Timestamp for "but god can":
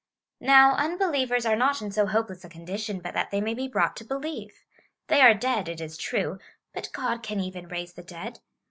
6.73-7.39